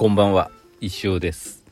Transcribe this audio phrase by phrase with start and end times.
[0.00, 1.64] こんばんは、一生です。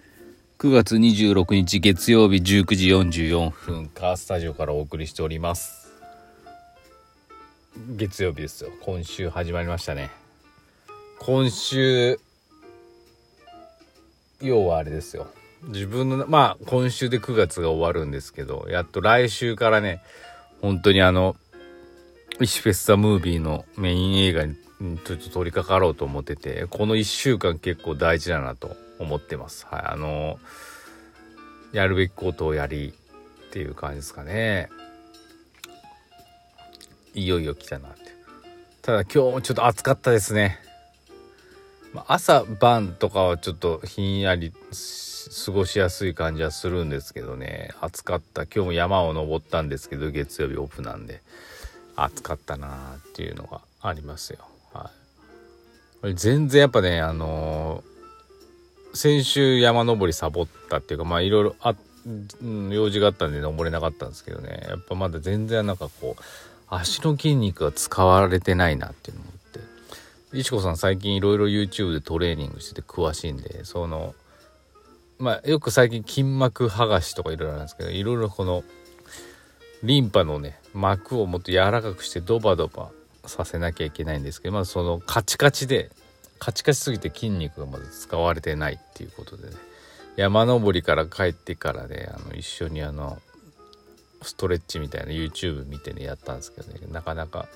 [0.58, 5.93] 9月26日月曜日19時44分、カースタジオからお送りしております。
[7.90, 8.72] 月曜日ですよ。
[8.82, 10.11] 今週始まりましたね。
[11.21, 12.18] 今週、
[14.43, 15.29] 要はあれですよ。
[15.68, 20.02] 自分の、まあ、今週で9月が終わるんですけど、やっと来週からね、
[20.61, 21.36] 本当にあの、
[22.40, 29.66] イシフェスタムービーのメイン映画にちょっと取り掛かろうと思ってて、この1週間結構大事だなと思ってます。
[29.71, 29.82] はい。
[29.86, 30.39] あの、
[31.72, 32.92] やるべきことをやり
[33.48, 34.69] っていう感じですかね。
[37.14, 38.00] いよいよ来たなって。
[38.82, 40.58] ただ今日もちょっと暑かったですね。
[42.06, 47.70] 朝晩とかはちょっとひんやり過ごしやすい感じはするんですけどね。
[47.80, 48.42] 暑かった。
[48.42, 51.22] 今日も山を登ったんですけど、月曜日オフなんで。
[51.97, 54.41] 暑かったなーっていうのがありますよ。
[54.77, 56.00] はい。
[56.00, 57.96] これ全然やっぱね、あのー
[58.96, 61.77] 先週山登りサボったっていうか、まあいろいろあ、
[62.70, 66.22] 用事があったんで登れなかったんですけどね、やっぱまだ全然なんかこう、
[66.69, 74.14] 足の筋肉が使われてないなっていうのもって、いちこさん最近いろいろ YouTube でトレーニングしてて詳しいんで、その、
[75.19, 78.64] まあよく最近筋膜剥がしとかいろいろあるんですけど、いろいろこの、
[79.82, 82.91] リンパのね膜をもっと柔らかくしてドバドバ
[83.28, 85.91] させなきゃいけないんですけどまずそのカチカチで
[86.38, 89.56] カチカチすぎて筋肉がまず使われてないっていうことでね。
[90.16, 93.19] 山登りから帰ってからねあの一緒にあの
[94.22, 96.80] ストレッチみたいな YouTube 見てねやったんですけどね。
[96.91, 97.47] なかなか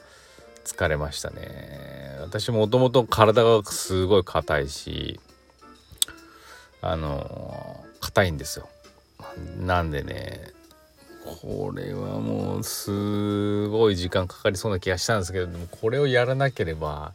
[0.64, 2.18] 疲れましたね。
[2.20, 5.18] 私もともと体がすごい硬いし
[6.82, 8.68] あの硬いんですよ。
[9.58, 10.49] なんでね
[11.40, 17.14] これはもうすごい時間かかりそうな気がしたんですけどでもこれをやらなければ、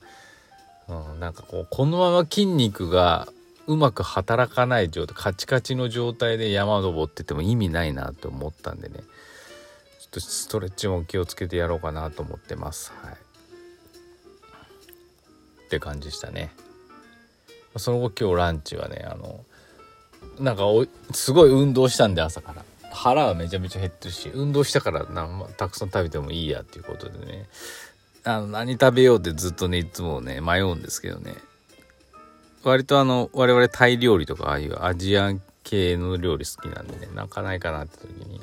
[0.87, 3.27] うん、なんかこうこのまま筋肉が
[3.67, 8.95] うまく働かない状態カチカチの状態で山登ってても意味ないなと思ったんでね。
[8.97, 9.03] ちょ
[10.07, 12.93] っとストレッチも気をつけてやろうかなと思ってます。
[13.01, 13.13] はい。
[15.65, 16.51] って感じでしたね。
[17.77, 19.43] その後今日ランチはねあの
[20.39, 20.63] なんか
[21.11, 22.63] すごい運動したんで朝から。
[23.05, 27.45] 腹はめちゃめちゃ減ってるし運動したからな、たくさん食べてもいいやっていうことでね。
[28.23, 31.35] あの何食べようってずっとねいつもね迷うんですけどね。
[32.63, 38.41] 割とあの我々タイ料理とかああいうアジアン系の料理好きなんでねなんかないかなって時に。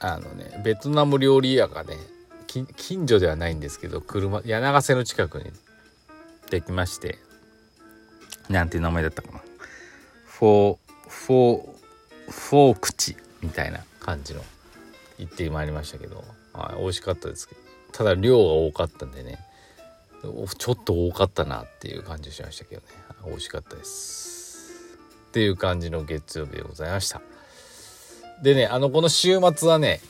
[0.00, 1.96] あのねベトナム料理屋がね
[2.46, 5.50] 近所ではないんですけど車ヤナセの近くに
[6.50, 7.16] できまして。
[8.50, 9.40] なんていう名前だったかな。
[10.26, 11.77] フォーフォー
[12.30, 14.42] フォークチみたいな感じの
[15.18, 17.60] 行ってまいりましたけど、はい、美味しかったですけど
[17.92, 19.38] ただ量が多かったんでね。
[20.58, 22.86] ちょっと多かったなっていう感じしましたけどね。
[23.24, 24.72] 美味しかったです。
[25.28, 27.20] っていう感じの月曜日でございました。
[28.42, 30.00] でねあのこの週末はね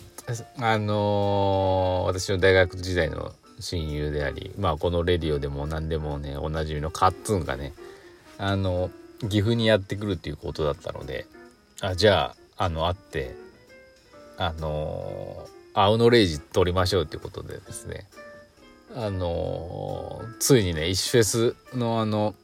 [0.58, 7.72] あのー私の大学時代の親友でありまあこのレディオでも何でもねおなじみのカッツンがね
[8.38, 8.90] あの
[9.22, 11.26] 岐阜にやってくるっていうことだったので
[11.80, 13.36] あじゃああの会って
[14.36, 18.06] あのー、青のレイジ撮りましょうっていうことでですね。
[18.96, 22.34] あのーついにねイシフェスのあの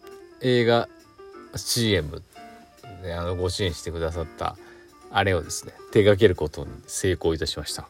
[0.40, 0.88] 映画
[1.56, 2.22] CM
[3.02, 4.56] であのご支援してくださった
[5.10, 7.88] あれをですね手掛けることに成功いたしました。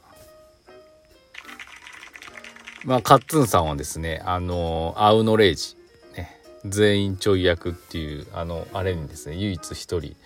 [2.84, 5.76] まあカッツンさんはですねあのー、青のレイジ
[6.16, 10.16] ね全員ちょい役っていうあのあれにですね唯一一人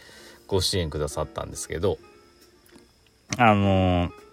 [0.49, 1.99] ご支援くださったんですけど
[3.37, 4.29] あのー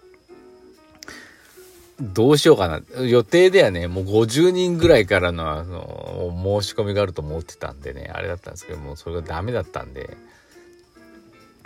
[2.02, 2.82] どうしようかな。
[3.06, 10.18] 予定ではね、もう50人ぐらいからの、あの、申し込みがあると思ってたんでね、あれだったんですけども、それがダメだったんで、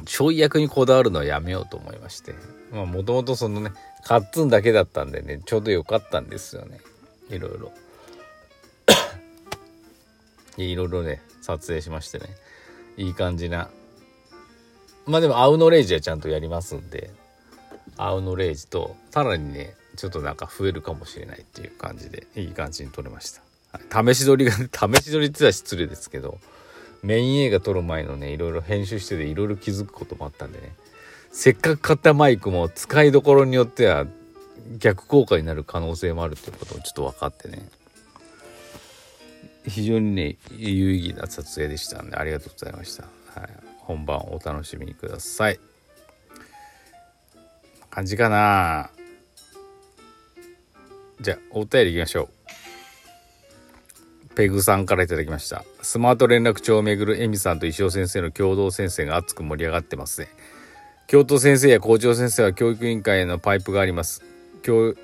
[0.06, 2.36] ちょい役にこだわるのはやめようと思いまして。
[2.72, 3.72] まあ、もともとそのね、
[4.04, 6.80] カッツンだけだったんでね、ちょうどよかったんですよね。
[7.30, 7.72] いろいろ。
[10.58, 12.28] いろいろね、撮影しましてね、
[12.98, 13.72] いい感じな。
[15.06, 17.12] まあでも、アウノレイジはちゃんとやりますんで、
[17.98, 23.42] アウノレイジと、さらにね、ちょっとなんか増えるかもしれないっていう感じでいい感じに撮れました、
[24.06, 26.40] 試し撮りが 試し撮りって言ったら失礼ですけど
[27.04, 30.74] メイン映画撮る前のねいろいろ編集してていろいろ気づくこともあったんでね。
[31.34, 34.08] せっかく買ったマイクも使いどころによっては
[34.80, 37.70] 逆効果になる可能性もあるっていうことをちょっと分かってね。
[39.68, 43.50] 非常にね有意義な撮影でしたんでありがとうございました、はい、
[43.90, 45.60] 本番お楽しみにください
[47.90, 48.92] 感じかな
[51.20, 52.30] じゃあお便りいきましょう
[54.36, 55.66] ペグさんから頂きました。
[55.82, 60.30] スマート連絡帳をめぐるエミさんと石尾先生の共同先生が熱く盛り上がってますね。
[61.08, 64.24] 教頭先生や校長先生は教育委員会へのパイプがあります。
[64.62, 64.96] 教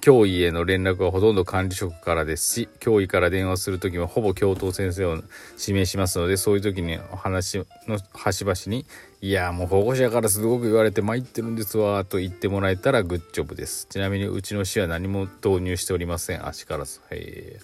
[0.00, 5.22] 教医への連絡はほとんど管理職からですし教医から電話する時もほぼ教頭先生を
[5.60, 8.86] 指名しますのでそういう時に話の端々に
[9.20, 13.86] 「いやもう保護者からすごく言われて参ってるんですわ」と言ってもらえたらグッジョブです。
[13.90, 17.58] ちなみにうちの市は何も導入しておりません足からずへ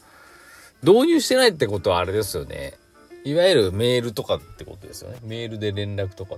[0.82, 2.74] 導入してないってことはあれですよね。
[3.24, 5.18] いわゆるメールとかってことですよね。
[5.22, 6.36] メールで連絡とか。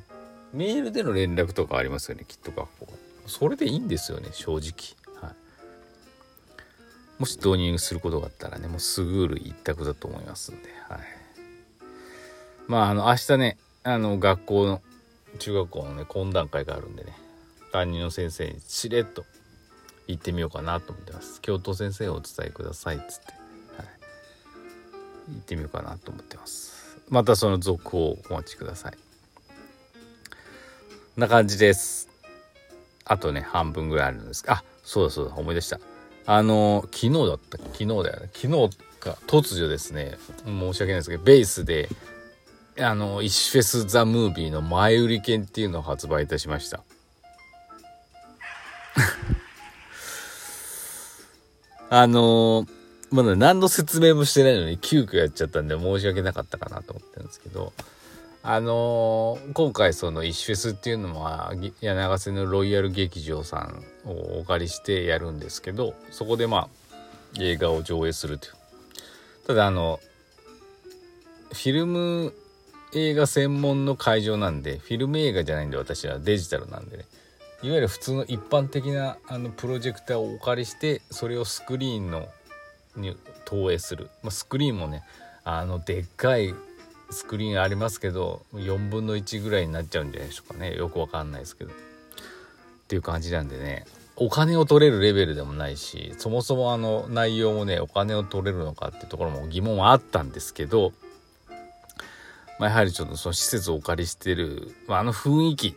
[0.52, 2.88] メールでの連絡とかありますよねきっと学校
[3.26, 5.05] それでいいんですよね正直。
[7.18, 11.00] もし導入することがあったらね、もうすぐる一択だと思いますんで、はい。
[12.68, 14.82] まあ、あの、明日ね、あの、学校の、
[15.38, 17.16] 中学校のね、懇談会があるんでね、
[17.72, 19.24] 担任の先生にしれっと
[20.06, 21.40] 行ってみようかなと思ってます。
[21.40, 23.32] 教頭先生をお伝えください、っつって、
[23.76, 23.86] はい。
[25.32, 26.98] 行ってみようかなと思ってます。
[27.08, 28.92] またその続報をお待ちください。
[31.16, 32.08] な感じです。
[33.04, 35.80] あとね、半分ぐらいあるんですあ、そうだそうだ、思い出した。
[36.26, 38.30] あの、昨日だった昨日だよね。
[38.32, 41.88] 昨日か、突如ですね、申し訳ないですけど、ベースで、
[42.78, 46.82] あの、イシフェス・ザ・ムービーの前売り券っていうのを発売いたしました。
[51.88, 52.66] あの
[53.10, 57.72] まだ何の説明もしてないのに急遽やっちゃったんで申し訳なかったかなと思ってるんですけど、
[58.48, 66.68] あのー、今回そのイッシュフェスっていうのは柳瀬のロイヤル劇場さんをお借りしてやるんですけどそこでまあ
[67.40, 68.52] 映画を上映するという
[69.48, 69.98] ただあの
[71.48, 72.32] フィルム
[72.94, 77.04] 映画専門の会場なんでフィルム映画じゃないんで私はデジタルなんでね
[77.64, 82.28] いわゆる普通の一般的なあのプロジェクターをお借りしてそれをスクリーンの
[82.94, 85.02] に投影する、まあ、スクリーンもね
[85.42, 86.54] あのでっかい
[87.10, 90.74] スクリーンありますけど4分の1ぐらいになっちゃうんじゃないでしょうかね。
[90.74, 91.70] よくわかんないですけど。
[91.70, 91.74] っ
[92.88, 93.84] ていう感じなんでね。
[94.18, 100.92] お金を取れるレベルでもないしそもそもあの内容もねお金を取れるのかってところも疑問はあったんですけど、
[102.58, 105.76] まあ、やはりちょっとその施設をお借りしてる、まあ、あの雰囲気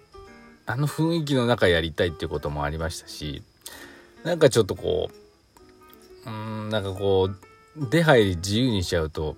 [0.65, 3.43] あの雰囲気の中やりたいっていうこともありましたし
[4.23, 5.09] なんかちょっとこ
[6.25, 9.35] ううんなんかこう出入り自由にしちゃうと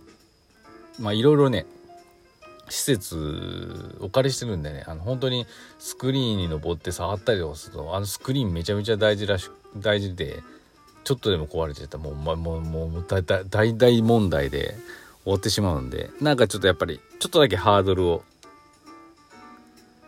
[1.00, 1.66] まあいろいろね
[2.72, 5.46] 施設お借りしてるんでねあの本当に
[5.78, 10.42] スクリーンに登って触ったりとかするとあのスクリーンめちゃめちゃ大事らし大事で
[11.04, 11.98] ちょっとでも壊れちゃった。
[11.98, 14.76] らもう、ま、もうもう大大大問題で
[15.24, 18.24] 終わってしまうんでなんかちょっとやっぱりちょっとだけハードルを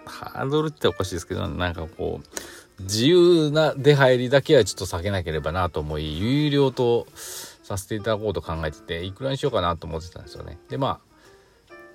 [0.05, 10.57] ハードルっておかしいですけどなんかこう自由な出入りだけはちょっと避けなければなと思い有料とさせていただこうと考えてていくらにしようかなと思ってたんですよね。
[10.69, 11.12] でまあ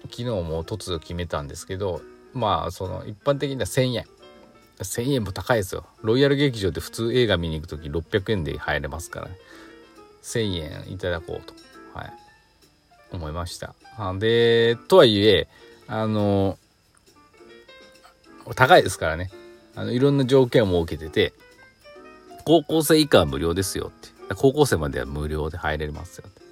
[0.02, 2.00] 昨日も突如決めたんですけど
[2.32, 4.04] まあその一般的には1,000円。
[4.78, 5.86] 1,000円も高いですよ。
[6.02, 9.36] ロイヤル劇場って普通映画見に行く時600円で入れますから、ね、
[10.22, 11.55] 1,000円いただこうと。
[11.98, 12.12] はい。
[13.10, 13.74] 思いました。
[14.19, 15.48] でとはいえ
[15.86, 16.58] あの
[18.55, 19.31] 高いですからね。
[19.74, 21.32] あのいろんな条件を設けてて
[22.44, 24.34] 高校生以下は無料ですよって。
[24.34, 26.43] 高校生までは無料で入れますよって。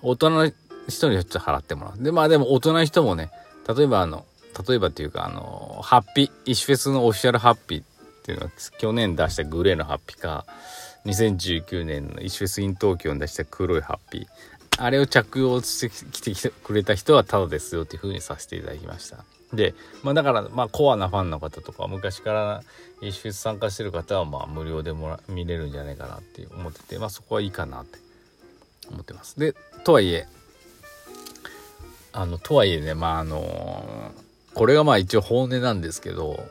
[0.00, 0.52] 大人の
[0.88, 2.02] 人にちょっと払ってもらう。
[2.02, 3.30] で、まあでも大人の人もね、
[3.74, 4.24] 例えばあの、
[4.68, 7.84] 例えばっていうかあの、ハッピー、イシフェスのオフィシャルハッピーっ
[8.22, 10.44] ていうのは去年出したグレーのハッピーか、
[11.06, 14.26] 2019年のイシフェスイン東京に出した黒いハッピー。
[14.76, 19.24] あれを着用してきてくれた人はタダですよっていう風にさせていただきました。
[19.52, 22.62] で、まあだから、まあコアなファンの方とか、昔から
[23.00, 27.98] イシフェス参加してる方はまあ無料でもら見れるんじゃないかなって思ってて、まあそこはいいかなって
[28.90, 29.38] 思ってます。
[29.38, 30.26] で、とはいえ、
[32.16, 34.12] あのとはいえねまああの
[34.54, 36.46] これがまあ一応本音なんですけど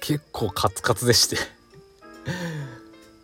[0.00, 1.36] 結構カツカツでして。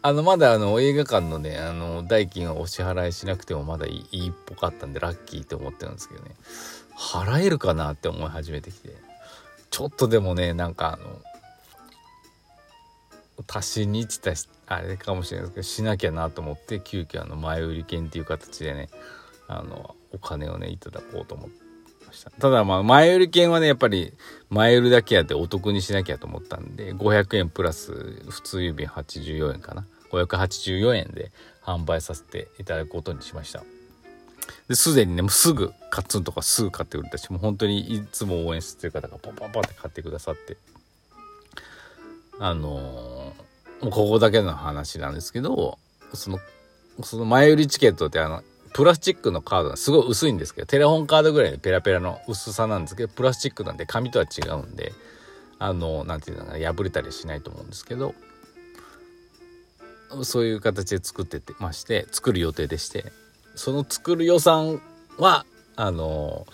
[0.02, 6.34] あのまだあの映画館のねあの代金をお支払いしなくてもまだいいっぽかったんでラッキーって思ってるんですけどね。
[6.94, 8.90] 払えるかなって思い始めてきて。
[9.70, 11.20] ちょっとでもねなんかあの
[13.48, 14.32] 足しにってた
[14.66, 18.88] あれかもしれないですけどしなきゃなと思って急遽あの前売り券っていう形でね
[19.48, 21.56] あのお金をねいただこうと思って
[22.06, 22.30] ました。
[22.30, 24.12] ただまあ前売り券はねやっぱり
[24.50, 27.92] 前売りだけやってお得にしなきゃと思ったんで500円プラス
[28.28, 29.86] 普通郵便84円かな。
[30.10, 31.32] 584円で
[31.64, 33.64] 販売させていただくことにしました。
[34.68, 40.56] ですでにねもうすぐカッツンとかすぐ買ってくれたしもう本当にいつも応援してる方がポンポンポンって買ってくださって。
[42.40, 45.78] あのー、ここだけの話なんですけど
[46.12, 46.38] その
[47.02, 48.42] その前売りチケットってあの
[48.74, 54.92] プラスチックのカードすごい薄いんですけどテレホンカードぐらいのペラペラの薄さなんですけどプラスチックなんで紙とは違うんで
[55.60, 58.14] あの何て言うのかな破れたりしないと思うんですけど
[60.24, 63.12] そういう形で作っててまして作る予定でして
[63.54, 64.82] その作る予算
[65.18, 66.44] はあの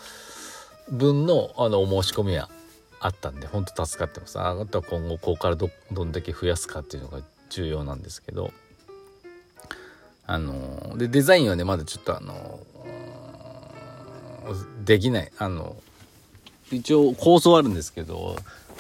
[0.91, 2.51] 分のあのお申し込みは
[3.01, 4.39] あったんで本当助かってます。
[4.39, 8.53] あとは今後ここからどどんだけ増やすかっていうのが重要なんですけど
[10.31, 12.61] あのでデザインはねまだちょっとあの
[14.85, 15.33] できない。
[15.39, 15.75] あの
[16.71, 18.37] 一応構想あるんですけど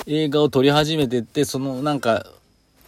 [0.07, 2.25] 映画を撮り始めてってそのなんか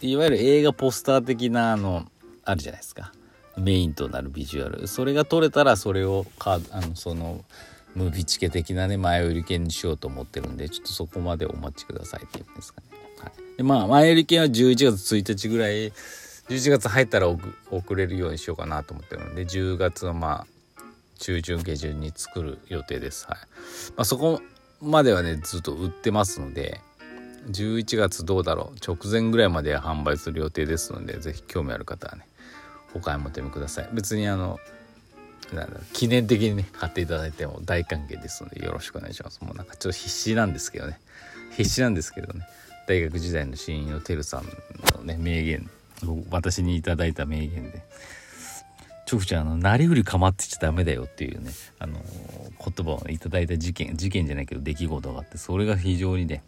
[0.01, 2.07] いわゆる映画ポスター的なあの
[2.45, 3.11] あるじゃないですか。
[3.57, 4.87] メインとなるビジュアル。
[4.87, 7.43] それが撮れたらそれをかあのその
[7.95, 12.87] ムービーチケ的なね前売り券にしようと思ってるんでちょっとそこまでお待ちくださいっていうんですかね、
[13.19, 15.91] はい、でまあ前売り券は11月1日ぐらい
[16.49, 17.27] 11月入ったら
[17.71, 20.47] 送れるようにしようかなと思ってるので10月のまあ
[21.19, 23.25] 中旬下旬に作る予定です。
[23.27, 23.37] はい。
[23.95, 24.41] まあ、そこ
[24.81, 26.81] まではねずっと売ってますので
[27.49, 28.77] 11月どうだろう。
[28.85, 32.27] 直前ぐらいまで販売する予定ですので是非興味ある方はね
[32.93, 33.89] お買い求めください。
[33.93, 34.59] 別にあの
[35.53, 39.39] なんだ記念的にね買っていただいても大歓迎ですのでよろしくお願いします。
[39.41, 40.99] もうなんかちょっと必死なんですけどね。
[41.55, 42.45] 必死なんですけどね。
[42.85, 44.45] 大学時代の親友のてるさん
[44.97, 45.69] のね名言
[46.29, 47.83] 私に頂いた名言で
[49.05, 56.43] 「チョフちゃんあのなりふり構ってちゃダメだよ」っていうねあの言葉をいただいた事件事件じゃないけど出来事があってそれが非常にね